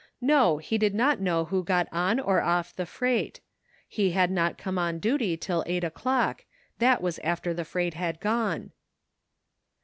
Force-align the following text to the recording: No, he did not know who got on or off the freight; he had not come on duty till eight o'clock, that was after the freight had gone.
No, 0.21 0.57
he 0.57 0.79
did 0.79 0.95
not 0.95 1.19
know 1.19 1.45
who 1.45 1.63
got 1.63 1.87
on 1.91 2.19
or 2.19 2.41
off 2.41 2.75
the 2.75 2.87
freight; 2.87 3.39
he 3.87 4.13
had 4.13 4.31
not 4.31 4.57
come 4.57 4.79
on 4.79 4.97
duty 4.97 5.37
till 5.37 5.63
eight 5.67 5.83
o'clock, 5.83 6.43
that 6.79 7.03
was 7.03 7.19
after 7.19 7.53
the 7.53 7.65
freight 7.65 7.93
had 7.93 8.19
gone. 8.19 8.71